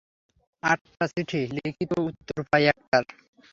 আটটা 0.63 1.05
চিঠি 1.13 1.41
লিখি 1.55 1.83
তো 1.91 1.97
উত্তর 2.09 2.39
পাই 2.49 2.63
একটার! 2.71 3.03